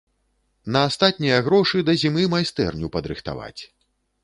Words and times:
На 0.75 0.81
астатнія 0.91 1.37
грошы 1.49 1.83
да 1.91 1.95
зімы 2.05 2.25
майстэрню 2.33 2.93
падрыхтаваць. 2.99 3.57